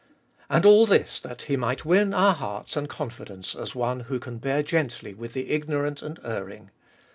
[0.49, 4.39] And all this, that He might win our hearts and confidence as one who can
[4.39, 6.71] bear gently with the ignorant and erring.